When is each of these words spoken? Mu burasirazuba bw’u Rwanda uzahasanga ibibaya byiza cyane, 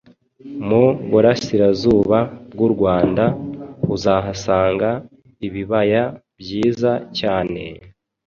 Mu 0.67 0.85
burasirazuba 1.09 2.19
bw’u 2.51 2.69
Rwanda 2.73 3.23
uzahasanga 3.95 4.89
ibibaya 5.47 6.03
byiza 6.41 6.91
cyane, 7.19 7.61